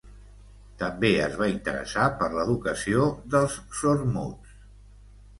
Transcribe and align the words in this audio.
També 0.83 1.09
es 1.25 1.35
va 1.41 1.49
interessar 1.51 2.05
per 2.21 2.29
l'educació 2.37 3.03
dels 3.35 3.59
sordmuts. 3.81 4.57